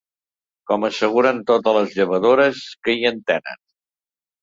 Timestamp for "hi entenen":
2.99-3.65